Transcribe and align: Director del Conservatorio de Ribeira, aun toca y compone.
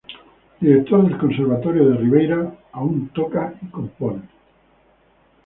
Director 0.59 1.03
del 1.07 1.17
Conservatorio 1.19 1.87
de 1.89 1.97
Ribeira, 1.97 2.57
aun 2.73 3.09
toca 3.13 3.53
y 3.61 3.67
compone. 3.67 4.27